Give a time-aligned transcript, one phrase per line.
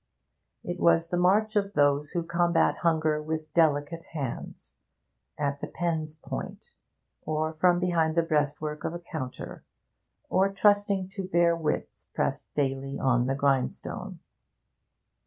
[0.63, 4.73] It was the march of those who combat hunger with delicate hands:
[5.37, 6.71] at the pen's point,
[7.21, 9.63] or from behind the breastwork of a counter,
[10.27, 14.17] or trusting to bare wits pressed daily on the grindstone.